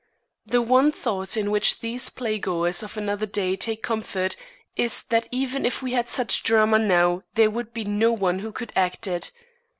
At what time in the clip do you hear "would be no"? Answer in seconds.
7.51-8.11